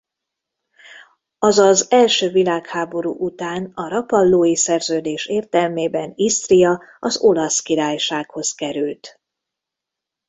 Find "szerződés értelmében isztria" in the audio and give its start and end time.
4.55-6.81